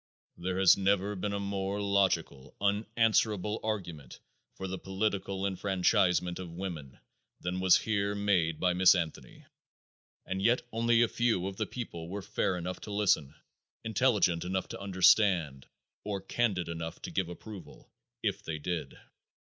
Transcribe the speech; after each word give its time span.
There 0.35 0.57
has 0.57 0.75
never 0.75 1.15
been 1.15 1.31
a 1.31 1.39
more 1.39 1.79
logical 1.79 2.55
unanswerable 2.59 3.59
argument 3.63 4.19
for 4.55 4.67
the 4.67 4.79
political 4.79 5.45
enfranchisement 5.45 6.39
of 6.39 6.49
women 6.55 6.97
than 7.39 7.59
was 7.59 7.77
here 7.77 8.15
made 8.15 8.59
by 8.59 8.73
Miss 8.73 8.95
Anthony. 8.95 9.45
And 10.25 10.41
yet 10.41 10.63
only 10.71 11.03
a 11.03 11.07
very 11.07 11.15
few 11.15 11.45
of 11.45 11.57
the 11.57 11.67
people 11.67 12.09
were 12.09 12.23
fair 12.23 12.57
enough 12.57 12.81
to 12.81 12.91
listen, 12.91 13.35
intelligent 13.83 14.43
enough 14.43 14.67
to 14.69 14.81
understand, 14.81 15.67
or 16.03 16.19
candid 16.19 16.67
enough 16.67 16.99
to 17.03 17.11
give 17.11 17.29
approval, 17.29 17.87
if 18.23 18.41
they 18.43 18.57
did. 18.57 18.97